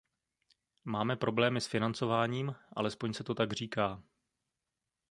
Máme 0.83 1.15
problémy 1.15 1.61
s 1.61 1.67
financováním, 1.67 2.55
alespoň 2.75 3.13
se 3.13 3.23
to 3.23 3.35
tak 3.35 3.53
říká. 3.53 4.03